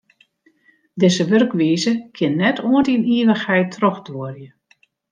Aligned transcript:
Dizze 1.01 1.25
wurkwize 1.29 1.91
kin 2.15 2.33
net 2.41 2.57
oant 2.67 2.91
yn 2.93 3.07
ivichheid 3.17 3.69
trochduorje. 3.75 4.49